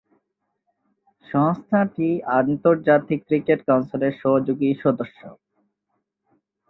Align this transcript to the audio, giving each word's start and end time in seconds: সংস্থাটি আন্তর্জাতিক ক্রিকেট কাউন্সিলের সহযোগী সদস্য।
সংস্থাটি 1.27 2.09
আন্তর্জাতিক 2.39 3.19
ক্রিকেট 3.27 3.59
কাউন্সিলের 3.67 4.13
সহযোগী 4.21 4.69
সদস্য। 4.83 5.19